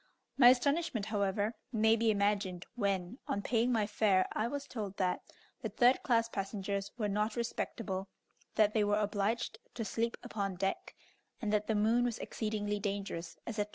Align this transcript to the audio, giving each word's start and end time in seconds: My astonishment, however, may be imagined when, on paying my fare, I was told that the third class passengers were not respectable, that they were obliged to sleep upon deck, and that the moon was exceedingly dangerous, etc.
My 0.35 0.49
astonishment, 0.49 1.05
however, 1.05 1.53
may 1.71 1.95
be 1.95 2.09
imagined 2.09 2.65
when, 2.73 3.19
on 3.27 3.43
paying 3.43 3.71
my 3.71 3.85
fare, 3.85 4.27
I 4.31 4.47
was 4.47 4.65
told 4.65 4.97
that 4.97 5.21
the 5.61 5.69
third 5.69 6.01
class 6.01 6.27
passengers 6.27 6.91
were 6.97 7.07
not 7.07 7.35
respectable, 7.35 8.07
that 8.55 8.73
they 8.73 8.83
were 8.83 8.97
obliged 8.97 9.59
to 9.75 9.85
sleep 9.85 10.17
upon 10.23 10.55
deck, 10.55 10.95
and 11.39 11.53
that 11.53 11.67
the 11.67 11.75
moon 11.75 12.03
was 12.03 12.17
exceedingly 12.17 12.79
dangerous, 12.79 13.37
etc. 13.45 13.69